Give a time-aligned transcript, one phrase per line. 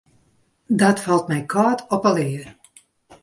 [0.81, 2.47] Dat falt my kâld op 'e lea.